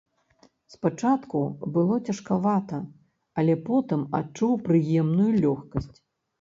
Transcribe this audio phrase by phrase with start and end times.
[0.75, 1.41] Спачатку
[1.75, 2.81] было цяжкавата,
[3.43, 5.97] але потым адчуў прыемную лёгкасць.